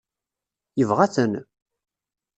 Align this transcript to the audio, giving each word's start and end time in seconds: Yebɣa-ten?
Yebɣa-ten? 0.79 1.31